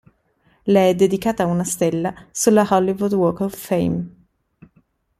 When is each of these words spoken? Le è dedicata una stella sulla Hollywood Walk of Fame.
Le 0.65 0.89
è 0.89 0.95
dedicata 0.95 1.45
una 1.45 1.63
stella 1.63 2.25
sulla 2.31 2.65
Hollywood 2.67 3.13
Walk 3.13 3.39
of 3.41 3.55
Fame. 3.55 4.09